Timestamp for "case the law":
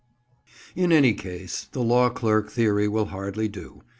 1.13-2.09